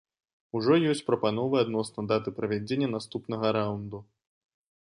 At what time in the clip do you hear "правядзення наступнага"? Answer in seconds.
2.39-3.55